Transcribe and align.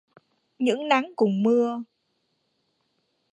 Những 0.59 0.87
nắng 0.87 1.11
cùng 1.15 1.43
mưa 1.43 1.83